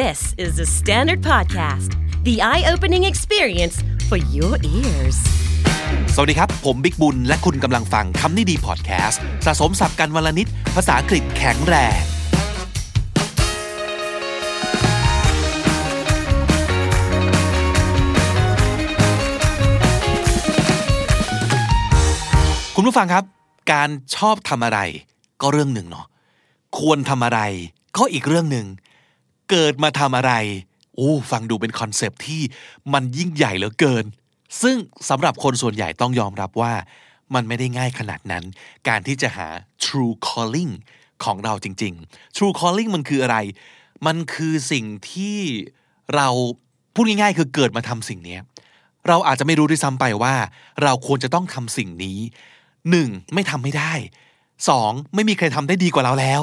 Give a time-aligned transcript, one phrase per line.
[0.00, 1.90] This is the Standard Podcast,
[2.24, 3.76] the eye opening experience
[4.08, 5.18] for your ears.
[6.14, 12.00] สวัสดีครับ ผมบิ๊กบุญ และคุณกำลังฟังคำนี้ดีพอดแคสต์สะสมสับกันวลนิด ภาษาอังกฤษแข็งแรง
[22.76, 23.24] คุณผู้ฟังครับ
[23.72, 24.78] การชอบทำอะไร
[25.40, 26.06] ก็เรื่องหนึ่งเนาะ
[26.78, 27.40] ควรทำอะไร
[27.96, 28.66] ก็อีกเรื่องหนึ่ง
[29.50, 30.32] เกิดมาทำอะไร
[30.96, 32.42] โอ้ฟังดูเป็นคอนเซปที่
[32.92, 34.04] มันยิ่งใหญ่เหลือเกิน
[34.62, 34.76] ซึ่ง
[35.08, 36.72] สำหรับคนส่วนใหญ่ต้องยอมรับว่า
[37.34, 38.44] มันไม่ได้ง่ายขนาดนั้น
[38.88, 39.48] การที่จะหา
[39.84, 40.72] true calling
[41.24, 43.36] ของเราจริง ๆ true calling มันคืออะไร
[44.06, 45.38] มันคือสิ่งที่
[46.14, 46.28] เรา
[46.94, 48.38] พูดง่ายๆ คือเกิดมาทำสิ่งนี้
[49.08, 50.34] เราอาจจะไม่รู้ด้วยซ้ำไปว่า
[50.82, 52.18] เราควรจะต้องทำสิ่งนี้
[52.90, 53.92] หนึ่งไม่ทำไม่ได้
[54.68, 56.42] สองไม่มีใครทำได้ดีกว่าเราแล้ว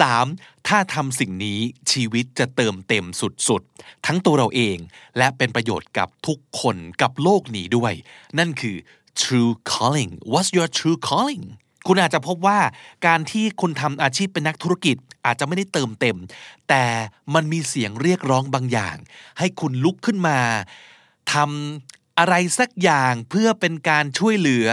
[0.00, 0.26] สาม
[0.68, 1.58] ถ้าทำสิ่งนี้
[1.92, 3.04] ชีวิตจะเติมเต็ม
[3.48, 4.78] สุดๆ ทั้งตัวเราเอง
[5.18, 7.92] และเป็นประโยชน์กับทุกคนกับโลกนี้ด้วย
[8.38, 8.76] นั่นคือ
[9.20, 11.44] true calling what's your true calling
[11.86, 12.58] คุณอาจจะพบว่า
[13.06, 14.96] การที่คุณทำอาชีพเป็นนักธุรกิจ
[15.26, 16.16] อาจจะไม่ได้เติมเต็ม
[16.68, 16.84] แต่
[17.34, 18.96] มันมีเสียงเรียกร้องบางอย่าง
[19.38, 20.38] ให้คุณลุกขึ้นมา
[21.32, 24.68] ทำอะไรสักอย่างเพื่อเป็นการช่วยเหลือ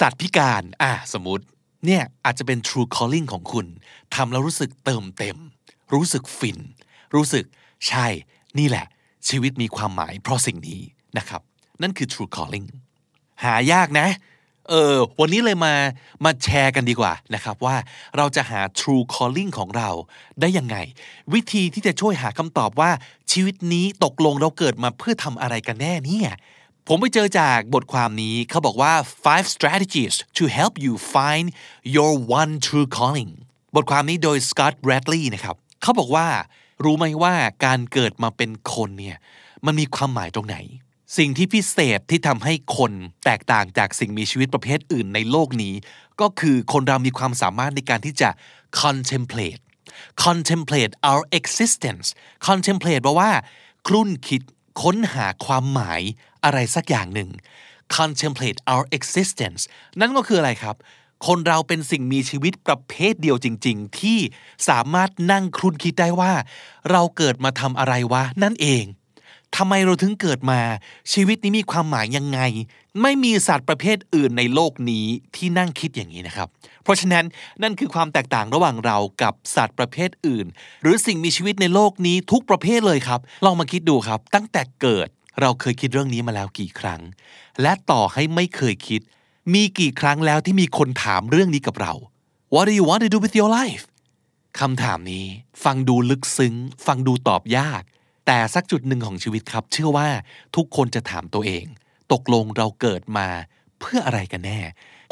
[0.00, 1.44] สัตว์พิการ อะสมมติ
[1.86, 3.66] เนี่ยอาจจะเป็น true calling ของคุณ
[4.14, 5.36] ทำแล้วรู้สึกเติมเต็ม
[5.92, 6.58] รู้สึกฟิน
[7.14, 7.44] รู้สึก
[7.88, 8.06] ใช่
[8.58, 8.86] นี่แหละ
[9.28, 10.80] ชีวิตมีความหมายเพราะสิ่งนี้
[11.18, 11.42] นะครับ
[11.82, 12.66] นั่นคือ true calling
[13.44, 14.08] หายากนะ
[14.68, 15.74] เออ วันนี้เลยมา
[16.24, 17.76] มาแชร์กันดีกว่านะครับว่า
[18.16, 19.90] เราจะหา true calling ของเรา
[20.40, 20.76] ได้ยังไง
[21.34, 22.90] วิธีที่จะช่วยหาคำตอบว่า
[23.32, 26.30] ชีวิตนี้ตกลงเราเกิดมาเพื่อทำอะไรกันแน่เนี่ย
[26.88, 28.92] ผมไปเจอจากบทความนี้เขาบอกว่า
[29.24, 31.46] five strategies to help you find
[31.96, 33.32] your one true calling
[33.74, 36.26] บทความนี้โดย Scott Bradley นะครับเขาบอกว่า
[36.84, 37.34] รู้ไหมว่า
[37.64, 39.16] การเกิดมาเป็นคนเนี่ย
[39.66, 40.56] มันมีความหมายตรงไหน
[41.18, 42.92] สิ่งที่พิเศษที่ทำให้คน
[43.24, 45.74] แตกต่างจากสิ่งมีชีวิตประเภทอื่นในโลกนี้
[46.20, 48.30] ก็คือคนเรามีความสามารถในการที่จะ
[48.80, 49.60] contemplate
[50.24, 52.06] contemplate our existence
[52.46, 53.30] contemplate แปลว่า
[53.86, 54.42] ครุ่นคิด
[54.82, 56.00] ค้นหาความหมาย
[56.44, 57.30] อะไรสักอย่างหนึ่ง
[57.96, 59.62] contemplate our existence
[60.00, 60.76] นั่นก็คืออะไรครับ
[61.26, 64.18] คนเราเป็นสิ่งมีชีวิตประเภทเดียวจริง ๆ ที่
[64.68, 66.32] สามารถนั่งครุ่นคิดได้ว่า
[66.90, 68.84] เราเกิดมาทำอะไรวะนั่นเอง
[69.56, 70.60] ทำไมเราถึงเกิดมา
[71.12, 72.40] ชีวิตนี้มีความหมายยังไง
[73.02, 76.48] ไม่มีสัตว์ประเภทอื่นในโลกนี้ที่นั่งคิดอย่างนี้นะครับ
[76.82, 77.24] เพราะฉะนั้น
[77.62, 80.46] นั่นคือความแตกต่างระหว่างเรากับสัตว์ประเภทอื่น
[80.82, 85.08] หรือสิ่งมีชีวิตในโลกนี้ทุกประเภทเลยครับ ลองมาคิดดูครับ ตั้งแต่เกิด
[85.40, 87.00] เราเคยคิดเรื่องนี้มาแล้วกี่ครั้ง
[87.62, 89.00] และต่อให้ไม่เคยคิด
[89.54, 91.94] มีกี่ครั้งแล้วที่มีคนถามเรื่องนี้กับเรา
[92.54, 93.84] What do you want to do with your life
[94.60, 95.24] คำถามนี้
[95.64, 96.54] ฟังดูลึกซึ้ง
[96.86, 97.82] ฟังดูตอบยาก
[98.26, 100.08] แต่สักจุดหนึ่งของชีวิตครับ เชื่อว่า
[100.56, 101.64] ทุกคนจะถามตัวเอง
[102.12, 103.28] ตกลงเราเกิดมา
[103.80, 104.60] เพื่ออะไรกันแน่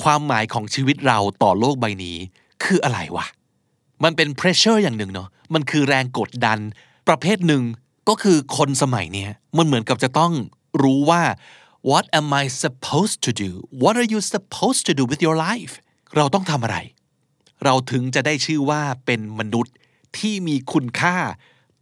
[0.02, 2.16] ความหมายของชีวิตเราต่อโลกใบนี้
[2.64, 3.26] คืออะไรวะ
[4.04, 6.58] มันเป็น pressure อย่างหนึ่งเนาะมันคือแรงกดดัน
[7.08, 7.62] ประเภทหนึ่ง
[8.08, 10.32] ก็คือคนสมัยเนี้ยมันเหมือนกับจะต้อง
[10.82, 11.22] รู้ว่า
[11.90, 13.50] what am I supposed to do
[13.82, 15.74] what are you supposed to do with your life
[16.16, 16.78] เราต้องทำอะไร
[17.64, 19.74] เราถึงจะได้ชื่อว่าเป็นมนุษย์
[20.18, 21.16] ที่มีคุณค่า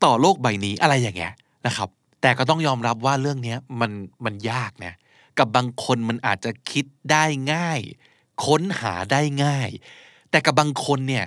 [0.05, 1.33] ต่อโลกใบนี้อะไรอย่างเงี้ย
[1.67, 1.89] นะครับ
[2.23, 3.91] แต่ก็ต้องยอมรับว่าเรื่องนี้มัน
[4.25, 4.93] มันยากนะ
[5.39, 7.81] กับบางคนมันอาจจะคิดได้ง่าย
[8.45, 9.69] ค้นหาได้ง่าย
[10.31, 11.25] แต่กับบางคนเนี่ย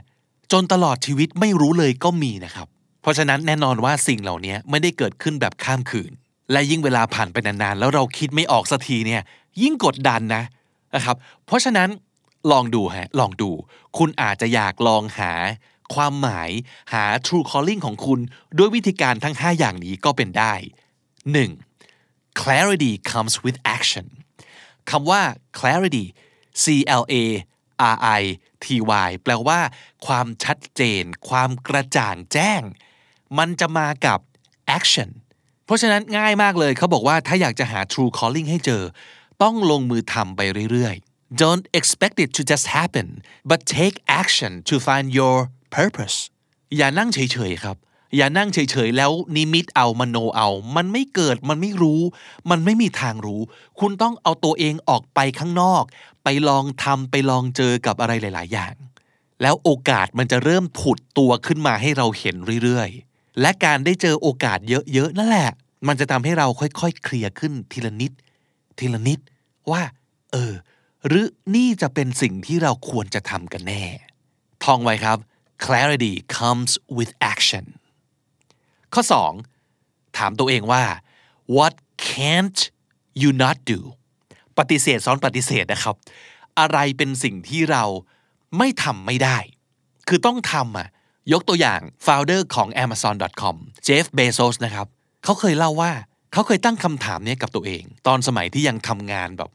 [0.52, 2.68] จนตลอดชีวิตไม่รู้เลยก็มีนะครับ
[3.02, 6.12] เพราะฉะนั้นแน่นอนว่าสิ่งเหล่านี้ไม่ได้เกิดขึ้นแบบข้ามคืน
[6.52, 9.22] และยิ่งเวลาผ่านไปนานๆ แล้วเราคิดไม่ออกสักทีเนี่ย
[9.62, 10.44] ยิ่งกดดันนะ
[10.96, 11.16] นะครับ
[11.46, 11.90] เพราะฉะนั้น
[12.52, 13.50] ลองดูฮะลองดู
[13.98, 15.32] คุณอาจจะอยากลองหา
[15.94, 16.52] ความหมาย
[16.94, 18.20] หา true calling ของคุณ
[18.58, 20.54] ด้วยวิธีการทั้ง 5 อย่างนี้ก็เป็นได้
[21.66, 22.42] 1.
[22.42, 24.06] clarity comes with action
[24.90, 25.22] คำว่า
[25.60, 26.06] clarity
[26.64, 26.66] C
[27.02, 27.16] L A
[27.94, 28.22] R I
[28.64, 28.66] T
[29.08, 29.60] Y แปลว่า
[30.06, 32.62] ความชัดเจน ความกระจ่างแจ้ง
[33.38, 34.20] มันจะมากับ
[34.78, 35.10] action
[35.66, 38.84] เพราะฉะนั้นง่ายมากเลยเขาบอกว่าถ้าอยากจะหา true calling ให้เจอ
[39.44, 43.08] ต้องลงมือทำไปเรื่อยๆ don't expect it to just happen
[43.50, 45.38] but take action to find your
[45.76, 46.18] purpose
[46.78, 47.20] อย่านั่งเฉ
[47.50, 47.78] ยๆครับ
[48.16, 52.02] อย่านั่งเฉยๆแล้วนิมิตเอามโนเอา มันไม่เกิดมันไม่รู้
[52.50, 53.42] มันไม่มีทางรู้
[53.80, 55.84] คุณต้องเอาตัวเองออกไปข้างนอก
[56.24, 58.74] ไปลองทำไปลองเจอกับอะไรหลาย ๆ อย่าง
[59.42, 64.60] แล้วโอกาสมันจะเริ่มผุดตัวขึ้นมาให้เราเห็นเรื่อยๆ และการได้เจอโอกาส
[64.94, 65.52] เยอะๆนั่นแหละ
[65.88, 68.12] มันจะทำให้เราค่อยๆ เคลียร์ขึ้นทีละนิด
[68.80, 69.20] ทีละนิด
[69.72, 69.82] ว่า
[70.32, 70.54] เออ
[71.08, 71.26] หรือ
[71.56, 73.84] นี่จะเป็นสิ่งที่เราควรจะทำกันแน่
[74.64, 75.18] ท่องไว้ครับ
[75.66, 77.66] clarity comes with action
[78.94, 79.04] ข้อ
[79.60, 80.84] 2 ถามตัวเองว่า
[81.56, 81.74] what
[82.10, 82.60] can't
[83.22, 83.80] you not do
[84.58, 85.96] ปฏิเสธซ้อนปฏิเสธนะครับ
[86.60, 87.84] อะไรเป็นสิ่งที่เรา
[88.58, 89.38] ไม่ทำไม่ได้
[90.08, 90.88] คือต้องทำอะ
[91.34, 93.56] ยกตัวอย่าง founder ของ amazon.com
[93.88, 94.88] Jeff Bezos นะครับ
[95.24, 95.92] เขาเคยเล่าว่า
[96.34, 99.50] เขาเคยตั้งคำถามนี้กับตัวเอง ตอนสมัยที่ยังทำงานแบบ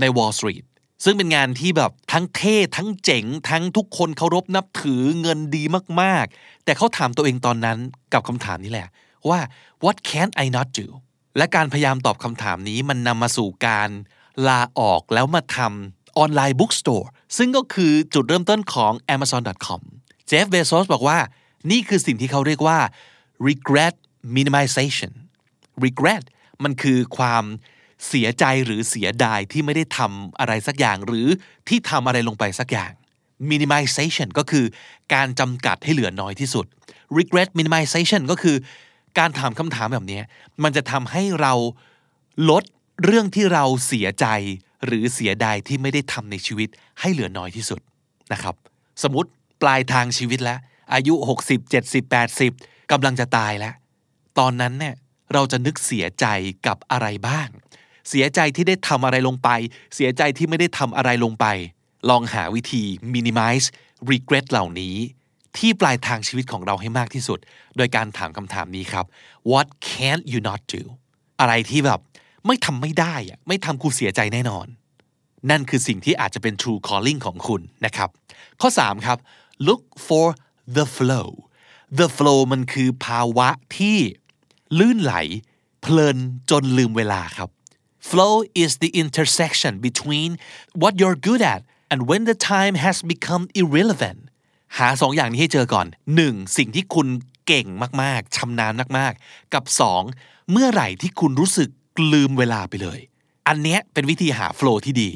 [0.00, 0.64] ใน Wall Street
[1.04, 5.62] ซึ่งเป็นงานที่แบบทั้งเท่ทั้งเจ๋ง ทั้งทุกคนเคารพนับถือเงินดี
[6.00, 7.78] มากๆ แต่เขาถามตัวเองตอนนั้น
[8.12, 8.88] กับคำถามนี้แหละ
[9.28, 9.40] ว่า
[9.84, 10.86] what can I not do
[11.36, 13.90] และการพยายามตอบคำถามนี้มันนำมาสู่การ
[14.48, 19.80] ลาออกแล้วมาทำออนไลน์บุ๊กสโตร์ซึ่งก็คือจุดเริ่มต้นของ amazon.com
[20.26, 21.18] เจฟเบโซสบอกว่า
[21.70, 22.78] นี่คือสิ่งที่เขาเรียกว่า
[23.48, 23.94] regret
[24.36, 25.12] minimization
[25.84, 26.24] regret
[26.64, 27.44] มันคือความ
[28.08, 31.26] เสียใจหรือเสียดายที่ไม่ได้ทำอะไรสักอย่าง หรือ
[31.68, 32.90] ที่ทำอะไรลงไปสักอย่าง
[33.50, 34.64] minimization ก็คือ
[35.14, 36.66] การจำกัดให้เหลือน้อยที่สุด
[37.18, 38.56] regret minimization ก็คือ
[39.18, 40.20] การถามคำถามแบบนี้
[40.62, 41.54] มันจะทำให้เรา
[42.50, 42.64] ลด
[43.04, 44.26] เรื่องที่เราเสียใจ
[44.86, 46.68] หรือเสียดายที่ไม่ได้ทำในชีวิต
[47.00, 47.80] ให้เหลือน้อยที่สุด
[48.32, 48.54] นะครับ
[49.02, 49.30] สมมติ
[49.62, 50.58] ปลายทางชีวิตแล้ว
[50.94, 51.14] อายุ
[51.46, 53.74] 60 70 80กำลังจะตายแล้ว
[54.38, 54.94] ตอนนั้นเนี่ย
[55.32, 56.26] เราจะนึกเสียใจ
[56.66, 57.48] กับอะไรบ้าง
[58.08, 59.48] เสียใจที่ได้ทำอะไรลงไป
[59.94, 61.46] เสียใจที่ไม่ได้ทำอะไรลงไป
[62.10, 62.82] ลองหาวิธี
[63.14, 63.66] minimize
[64.10, 64.96] regret เหล่านี้
[65.58, 67.38] ที่ปลายทางชีวิตของเราให้มากที่สุด
[67.76, 69.04] โดยการถามคำถามนี้ครับ
[69.50, 70.82] what can't you not do
[71.40, 72.00] อะไรที่แบบ
[72.46, 74.66] ไม่ทำไม่ได้อะไม่ทำคุณเสียใจแน่นอน
[75.50, 78.08] นั่นคือสิ่งที่อาจจะเป็น true calling ของคุณนะครับ
[78.60, 79.18] ข้อ 3 ครับ
[79.66, 80.26] look for
[80.76, 81.28] the flow
[81.98, 83.96] the flow มันคือภาวะที่
[84.78, 85.14] ลื่นไหล
[85.80, 86.18] เพลิน
[86.50, 87.48] จนลืมเวลาครับ
[88.09, 88.33] flow
[88.63, 90.29] is the intersection between
[90.81, 94.19] what you're good at and when the time has become irrelevant
[94.77, 95.87] หาสองอย่างนี้ให้เจอก่อน
[96.21, 96.57] 1.
[96.57, 97.07] สิ่งที่คุณ
[97.47, 97.67] เก่ง
[98.01, 99.63] มากๆชำนาญมากๆ กับ
[100.09, 100.51] 2.
[100.51, 101.69] เมื่อไหร่ที่คุณรู้สึก
[102.11, 102.99] ลืมเวลาไปเลย
[103.47, 105.11] อันเนี้ยเป็นวิธีหา flow ที่ดี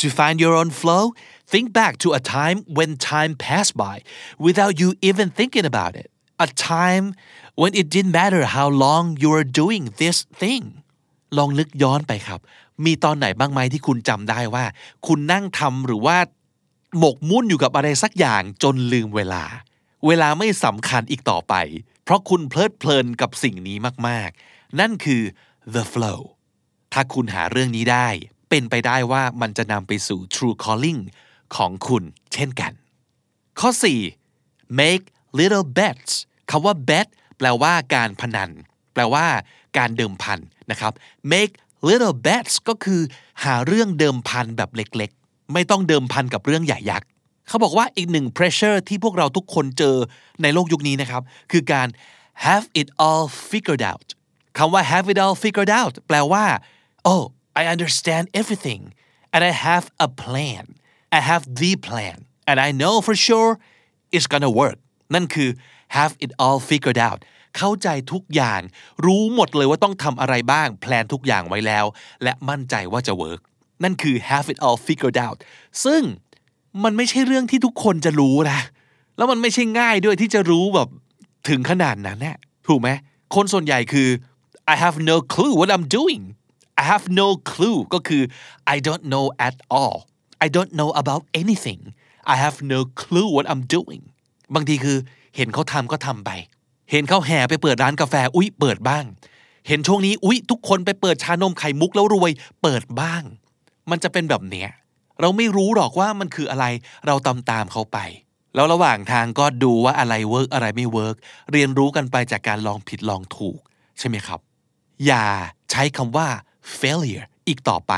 [0.00, 1.04] To find your own flow
[1.52, 3.96] think back to a time when time passed by
[4.46, 6.08] without you even thinking about it
[6.46, 7.06] a time
[7.60, 10.64] when it didn't matter how long you were doing this thing
[11.37, 12.39] ลองนึกย้อนไปครับ
[12.85, 14.65] มีตอนไหนบ้างไหมที่คุณจำได้ว่า
[15.07, 16.17] คุณนั่งทำหรือว่า
[16.99, 19.43] หมกมุ่นอยู่กับอะไรสักอย่างจนลืมเวลา
[20.07, 21.53] เวลาไม่สำคัญอีกต่อไป
[22.03, 23.77] เพราะคุณเพลิดเพลินกับสิ่งนี้
[24.07, 25.21] มากๆ นั่นคือ
[25.73, 26.21] the flow
[26.93, 28.07] ถ้าคุณหาเรื่องนี้ได้
[28.49, 31.01] เป็นไปได้ว่ามันจะนำไปสู่ true calling
[31.55, 32.73] ของคุณเช่นกัน
[33.59, 33.69] ข้อ
[34.25, 35.05] 4 make
[35.39, 36.11] little bets
[36.49, 37.07] คำว่า bet
[37.37, 38.51] แปลว่าการพนัน
[38.93, 39.27] แปลว่า
[39.77, 40.39] การเดิมพัน
[40.71, 40.93] นะครับ
[41.33, 41.53] make
[41.89, 43.01] little bets ก็คือ
[43.43, 47.07] หาเรื่องเดิมพันแบบเล็กๆ ไม่ต้องเดิมพันกับเรื่องใหญ่ยักษ์
[47.47, 49.95] เขาบอกว่าอีกหนึ่ง pressure ที่พวกเราทุกคนเจอ
[50.41, 51.87] ในโลกยุคนี้นะครับ คือการ
[52.45, 54.07] have it all figured out
[54.57, 56.45] คำว่า have it all figured out แปลว่า
[57.11, 57.23] oh
[57.61, 58.81] I understand everything
[59.33, 60.65] and I have a plan
[61.17, 62.17] I have the plan
[62.49, 63.51] and I know for sure
[64.15, 64.77] it's gonna work
[65.13, 65.49] นั่นคือ
[65.97, 67.19] have it all figured out
[67.57, 68.61] เข้าใจทุกอย่าง
[69.05, 71.85] รู้หมดเลยว่าต้องทำอะไรบ้าง แพลนทุกอย่างไว้แล้ว
[72.23, 73.41] และมั่นใจว่าจะ work
[73.83, 75.37] นั่นคือ have it all figured out
[75.85, 76.01] ซึ่ง
[76.83, 78.59] มันไม่ใช่เรื่องที่ทุกคนจะรู้นะ
[79.17, 80.89] แล้วมันไม่ใช่ง่ายด้วยที่จะรู้แบบ
[81.49, 82.37] ถึงขนาดนั้นนะ
[82.67, 82.89] ถูกไหม
[83.35, 84.09] คนส่วนใหญ่คือ
[84.73, 86.23] I have no clue what I'm doing
[86.81, 88.23] I have no clue ก็คือ
[88.73, 89.97] I don't know at all
[90.45, 91.81] I don't know about anything
[92.33, 94.03] I have no clue what I'm doing
[94.55, 94.97] บางทีคือ
[95.35, 96.31] เห็นเขาทำก็ทำไป
[96.91, 99.05] เห็นเขาแห่ไปเปิดร้านกาแฟ อุ๊ย เปิดบ้าง
[99.67, 103.23] เห็นช่วงนี้ อุ๊ย ทุกคนไปเปิดชานมไข่มุกแล้วรวย เปิดบ้าง
[103.89, 104.69] มันจะเป็นแบบเนี้ย
[105.21, 106.65] เราไม่รู้หรอกว่ามันคืออะไร
[107.05, 107.97] เราตามตามเขาไป
[108.55, 111.15] แล้วระหว่างทางก็ดูว่าอะไร work อะไรไม่ work
[111.51, 113.59] เรียนรู้กันไปจากการลองผิดลองถูก
[113.99, 114.39] ใช่ไหมครับ
[115.05, 115.25] อย่า
[115.71, 116.27] ใช้คำว่า
[116.79, 117.93] failure อีกต่อไป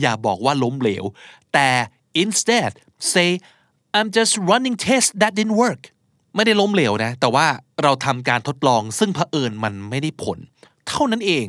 [0.00, 1.04] อย่าบอกว่าล้มเหลว
[1.52, 1.68] แต่
[2.22, 2.70] instead
[3.12, 3.30] say
[3.96, 5.82] I'm just running tests that didn't work
[6.34, 7.46] ไม่ได้ล้มเหลวนะ แต่ว่า
[7.82, 10.38] เราทำการทดลอง ซึ่งเผอิญมันไม่ได้ผล
[10.88, 11.44] เท่านั้นเอง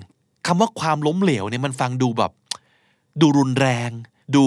[0.47, 2.31] คำว่าความล้มเหลวเนี่ยมันฟังดูแบบ
[3.21, 3.91] ดูรุนแรง
[4.35, 4.45] ดู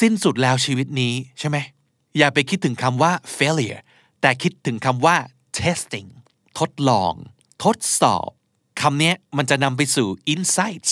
[0.00, 1.56] สิ้นสุดแล้วชีวิตนี้ใช่ไหม
[2.18, 3.80] อย่าไปคิดถึงคำว่า failure
[4.20, 5.16] แต่คิดถึงคำว่า
[5.58, 6.08] testing
[6.58, 7.12] ทดลอง
[7.64, 8.28] ทดสอบ
[8.80, 10.90] คำนี้มันจะนำไปสู่ insights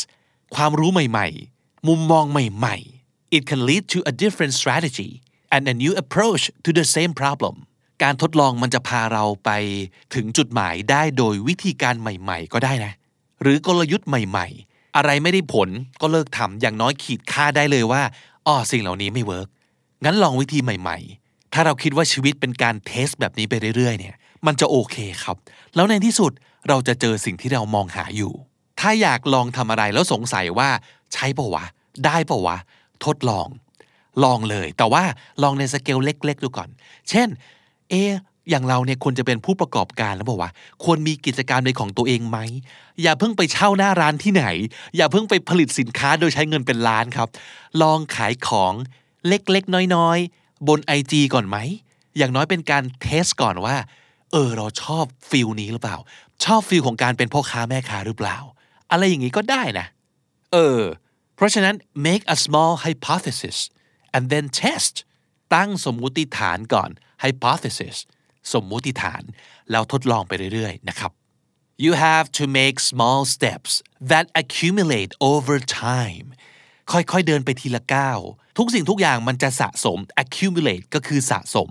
[0.55, 5.11] ความรู้ใหม่ๆ มุมมองใหม่ๆ it can lead to a different strategy
[5.55, 7.55] and a new approach to the same problem
[8.03, 9.51] การทดลองมันจะพาเราไป
[10.15, 12.93] ถึงจุดหมายได้โดยวิธีการใหม่ ๆ ก็ได้นะ
[13.43, 15.69] หรือกลยุทธ์ใหม่ ๆ อะไรไม่ได้ผล
[16.01, 18.03] ก็เลิกทำอย่างน้อยขีดฆ่าได้เลยว่า
[18.47, 19.49] อ๋อสิ่งเหล่านี้ไม่ work
[20.05, 25.37] งั้นลองวิธีใหม่ ๆ ถ้าเราคิดว่าชีวิตเป็นการ test แบบนี้ไปเรื่อยๆ เนี่ย มันจะโอเคครับ
[25.75, 26.33] แล้วในที่สุด
[26.69, 28.33] เราจะเจอสิ่งที่เรามองหาอยู่
[28.81, 30.69] ถ้าอยากลองทำอะไรแล้วสงสัยว่า
[31.13, 31.65] ใช่ปะวะ
[32.05, 32.57] ได้ปะวะ
[33.05, 33.49] ทดลอง
[34.25, 35.05] ลองเลย แต่ว่า
[35.43, 36.69] ลองในสเกลเล็ก ๆ ดูก่อน
[37.11, 37.29] เช่น
[37.91, 37.95] เอ
[38.51, 40.53] อย่างเราเนี่ยควรจะเป็นผู้ประกอบการแล้วบอกว่า
[40.85, 42.39] ควรมีกิจการในของตัวเองไหม
[43.03, 44.45] อย่าเพิ่งไปเช่าหน้าร้านที่ไหน
[44.97, 47.29] อย่าเพิ่งไปผลิตสินค้าโดยใช้เงินเป็นล้านครับ
[47.83, 48.73] ลองขายของ
[49.29, 51.57] เล็กๆ น้อยๆ บน IG ก่อนไหม
[52.19, 53.77] อย่างน้อยเป็นการ test ก่อนว่า
[54.33, 55.97] เออเราชอบ feel นี้หรือเปล่า
[56.45, 58.39] ชอบ feel ของการเป็นพ่อค้าแม่ค้าหรือเปล่า
[58.91, 59.87] อะไรอย่างนี้ก็ได้นะ
[60.53, 60.81] เออ
[61.35, 61.75] เพราะฉะนั้น
[62.07, 63.59] make a small hypothesis
[64.15, 64.95] and then test
[65.55, 66.91] ตั้งสมมุติฐานก่อน
[67.25, 67.97] hypothesis
[68.53, 69.23] สมมุติฐาน
[69.71, 71.13] แล้วทดลองไปเรื่อยๆ นะครับ
[71.85, 73.73] you have to make small steps
[74.11, 75.57] that accumulate over
[75.87, 76.27] time
[76.93, 78.19] ค่อยๆ เดินไปทีละก้าว
[78.59, 81.71] ทุกสิ่งทุกอย่างมันจะสะสม accumulate ก็คือสะสม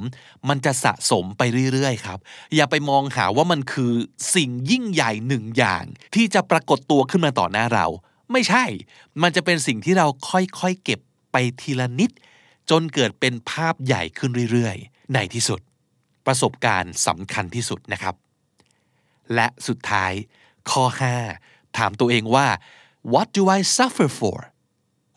[0.49, 1.41] มันจะสะสมไป
[1.73, 2.19] เรื่อยๆ ครับ
[2.55, 3.93] อย่าไปมองหาว่ามันคือ
[4.35, 5.85] สิ่งยิ่งใหญ่หนึ่งอย่าง
[6.15, 7.87] ที่จะปรากฏตัวขึ้นมาต่อหน้าเรา
[8.31, 8.65] ไม่ใช่
[9.21, 10.99] มันจะเป็นสิ่งที่เราค่อยๆ เก็บ
[11.31, 12.11] ไปทีละนิด
[12.69, 15.59] จนเกิดเป็นภาพใหญ่ขึ้นเรื่อยๆ ในที่สุด
[16.25, 18.15] ประสบการณ์สำคัญที่สุดนะครับ
[19.35, 20.11] และสุดท้าย
[20.71, 20.83] ข้อ
[21.31, 22.47] 5 ถามตัวเองว่า
[23.13, 24.37] what do I suffer for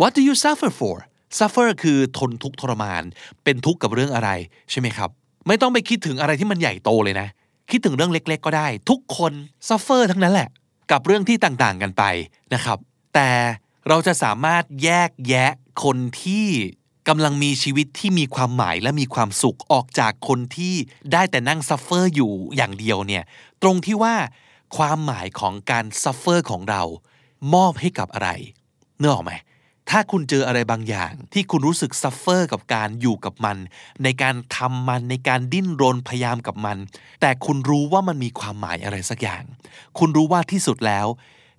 [0.00, 0.96] what do you suffer for
[1.38, 3.02] suffer คือทนทุกข์ทรมาน
[3.44, 4.30] เป็นทุกข์กับเรื่องอะไร
[4.70, 5.10] ใช่ไหมครับ
[5.46, 7.28] ไม่ต้องไปคิดถึงอะไรที่มันใหญ่โตเลยนะ
[7.70, 9.32] คิดถึงเรื่องเล็ก ๆ ก็ได้ ทุกคน
[9.68, 10.48] suffer ทั้งนั้นแหละ
[10.90, 12.02] กับเรื่องที่ต่างๆกันไป
[12.54, 12.78] นะครับ
[13.14, 13.30] แต่
[13.88, 15.52] เราจะสามารถแยกแยะ
[15.82, 16.48] คนที่
[17.08, 20.74] กำลังมีชีวิตที่มีความหมายและมีความสุขออกจากคนที่
[21.12, 23.24] ได้แต่นั่ง suffer อยู่อย่างเดียวเนี่ย
[23.62, 24.14] ตรงที่ว่า
[24.76, 26.82] ความหมายของการ suffer ของเรา
[27.54, 28.30] มอบให้กับอะไร
[28.98, 29.32] เนื้อออกไหม
[29.90, 33.56] ถ้าคุณเจออะไรบางอย่าง ที่คุณรู้สึก suffer กับการอยู่กับมัน
[34.02, 36.76] ในการทำมันในการดิ้นรนพยายามกับมัน
[37.20, 39.42] แต่คุณรู้ว่ามันมีความหมายอะไรสักอย่าง
[39.98, 41.06] คุณรู้ว่าที่สุดแล้ว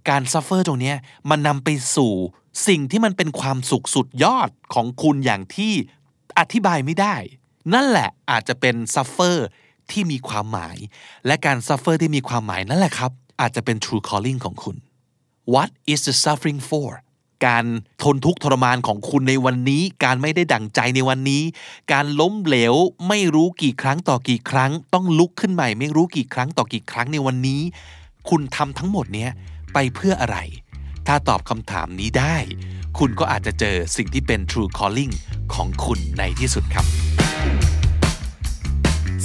[0.09, 0.93] การ suffer ตรงนี้
[1.29, 2.13] มันนำไปสู่
[2.67, 5.73] สิ่งที่มันเป็นความสุขสุดยอดของคุณอย่างที่
[6.39, 7.15] อธิบายไม่ได้
[7.73, 9.47] นั่นแหละอาจจะเป็น suffer
[9.91, 10.77] ที่มีความหมาย
[11.25, 14.75] และการ suffer ที่มีความหมายนั่นแหละครับ อาจจะเป็น true calling ของคุณ
[15.53, 16.89] What is the suffering for
[17.45, 17.65] การ
[18.03, 21.43] ทนทุกข์ทรมานของคุณในวันนี้ การไม่ได้ดั่งใจในวันนี้
[21.91, 22.75] การล้มเหลว
[23.07, 27.61] ไม่รู้กี่ครั้งต่อกี่ครั้ง ต้องลุกขึ้นใหม่ ไม่รู้กี่ครั้งต่อกี่ครั้งในวันนี้
[28.29, 29.31] คุณทำทั้งหมดเนี้ย
[29.73, 30.37] ไปเพื่ออะไร
[31.07, 32.35] ถ้าตอบคำถามนี้ได้
[32.99, 35.13] คุณก็อาจจะเจอสิ่งที่เป็น true calling
[35.53, 36.85] ของคุณในที่สุดครับ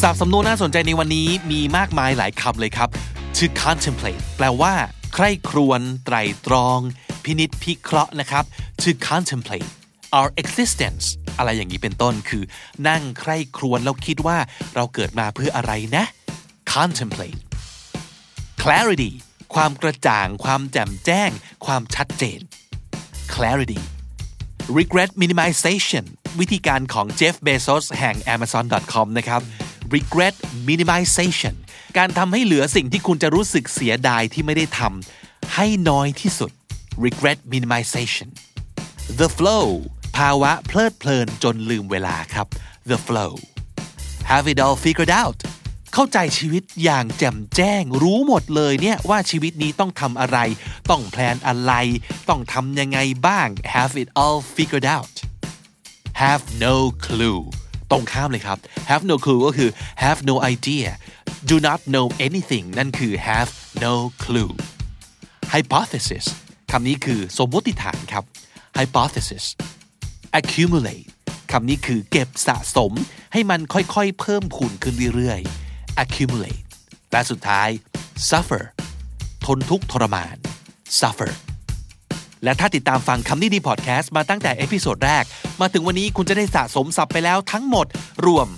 [0.01, 2.89] ศัพท์สำนวนน่าสนใจในวันนี้มีมากมายหลายคำเลยครับ
[3.37, 4.75] to contemplate แปลว่า
[5.15, 6.17] ใคร่ครวญไตร
[6.47, 6.79] ตรอง
[7.25, 8.45] พินิษพิเคราะห์นะครับ
[8.83, 9.69] to contemplate
[10.17, 11.05] our existence
[11.39, 12.43] อะไรอย่างนี้เป็นต้นคือ
[12.89, 14.39] นั่งใคร่ครวญแล้วคิดว่า
[14.75, 16.05] เราเกิดมาเพื่ออะไรนะ
[16.75, 17.39] contemplate
[18.63, 19.13] clarity
[19.55, 21.31] ความกระจ่าง ความแจ่มแจ้ง
[21.67, 22.41] ความชัดเจน
[23.35, 23.81] clarity
[24.79, 26.05] regret minimization
[26.41, 29.41] วิธีการของเจฟเบโซสแห่ง amazon.com นะครับ
[29.97, 30.35] regret
[30.69, 31.55] minimization
[31.99, 36.53] การทำให้เหลือสิ่งที่คุณจะรู้สึกเสียดายที่ไม่ได้ทำให้น้อยที่สุด
[37.05, 38.29] regret minimization
[39.21, 39.67] the flow
[40.19, 42.47] ภาวะเพลิดเพลินจนลืมเวลาครับ
[42.91, 43.33] the flow
[44.31, 45.39] have it all figured out
[45.97, 50.39] เข้าใจชีวิตอย่างแจ่มแจ้ง รู้หมดเลยเนี่ยว่าชีวิตนี้ต้องทำอะไร
[50.91, 51.73] ต้องแพลนอะไร
[52.29, 55.15] ต้องทำยังไงบ้าง have it all figured out
[56.23, 56.75] have no
[57.07, 57.41] clue
[57.91, 58.59] ตรงข้ามเลยครับ
[58.91, 59.71] have no clue ก็คือ
[60.05, 60.89] have no idea
[61.51, 63.51] do not know anything นั่นคือ have
[63.85, 64.53] no clue
[65.53, 66.25] hypothesis
[66.71, 68.25] คำนี้คือสมมติฐานครับ
[68.79, 69.45] hypothesis
[70.39, 71.07] accumulate
[71.53, 72.93] คำนี้คือเก็บสะสม
[73.33, 75.64] ให้มันค่อยๆ เพิ่มพูนขึ้นเรื่อยๆ
[76.03, 76.61] accumulate
[77.13, 77.69] และสุดท้าย
[78.31, 78.65] suffer
[79.45, 80.37] ทนทุกข์ทรมาน
[81.01, 81.33] suffer
[82.45, 85.25] และถ้าติดตามฟังคำนี้ดีพอดแคสต์มาตั้งแต่ episode แรก
[85.61, 87.87] มาถึงวันนี้คุณจะได้สะสมศัพท์ไปแล้วทั้งหมด
[88.27, 88.49] รวม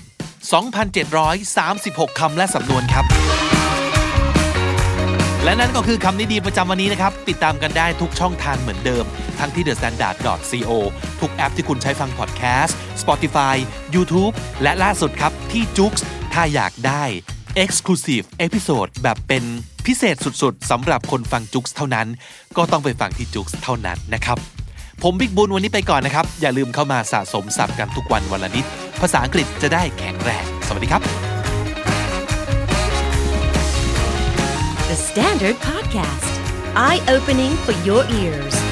[1.04, 3.04] 2,736 คำและสำนวนครับ
[5.44, 9.04] และนั่นก็คือคำนี้ดีประจำวันนี้นะครับ ติดตามกันได้ทุกช่องทางเหมือนเดิม
[9.38, 10.72] ทั้งที่ thestandard.co
[11.20, 13.56] ทุกแอปที่คุณใช้ฟังพอดแคสต์ Spotify
[13.94, 15.94] YouTube และล่าสุดครับที่ j o o x
[16.40, 17.04] ถ้าอยากได้
[17.64, 19.44] Exclusive Episode แบบเป็น
[19.86, 22.06] พิเศษสุดๆสำหรับคนฟังจุกเท่านั้น
[22.56, 24.38] ก็ต้องไปฟังที่จุกเท่านั้นนะครับ
[25.02, 28.64] ผมบิ๊กบุญวันนี้ไปก่อนนะครับ อย่าลืมเข้ามาสะสมศัพท์กันทุกวันวันละนิด
[29.00, 31.02] ภาษาอังกฤษจะได้แข็งแรง สวัสดีครับ
[34.90, 36.32] The Standard Podcast,
[36.86, 38.65] eye opening for your ears.